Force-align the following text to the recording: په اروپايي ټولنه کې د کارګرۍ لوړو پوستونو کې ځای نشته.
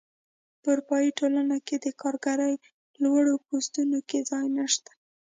په 0.61 0.67
اروپايي 0.73 1.11
ټولنه 1.19 1.55
کې 1.67 1.75
د 1.79 1.87
کارګرۍ 2.01 2.55
لوړو 3.03 3.33
پوستونو 3.45 3.99
کې 4.09 4.19
ځای 4.29 4.45
نشته. 4.57 4.91